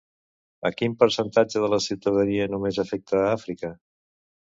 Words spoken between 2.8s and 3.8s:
afecta a Àfrica?